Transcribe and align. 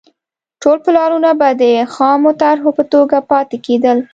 ټول 0.61 0.77
پلانونه 0.85 1.31
به 1.39 1.49
د 1.61 1.63
خامو 1.93 2.31
طرحو 2.41 2.69
په 2.77 2.83
توګه 2.93 3.17
پاتې 3.29 3.57
کېدل. 3.65 3.97